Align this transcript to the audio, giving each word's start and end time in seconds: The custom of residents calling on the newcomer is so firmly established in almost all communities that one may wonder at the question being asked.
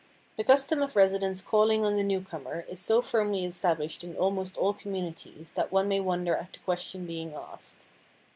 The 0.35 0.43
custom 0.43 0.81
of 0.81 0.95
residents 0.95 1.43
calling 1.43 1.85
on 1.85 1.95
the 1.95 2.01
newcomer 2.01 2.65
is 2.67 2.79
so 2.79 3.03
firmly 3.03 3.45
established 3.45 4.03
in 4.03 4.17
almost 4.17 4.57
all 4.57 4.73
communities 4.73 5.53
that 5.53 5.71
one 5.71 5.87
may 5.87 5.99
wonder 5.99 6.35
at 6.35 6.53
the 6.53 6.57
question 6.61 7.05
being 7.05 7.35
asked. 7.35 7.83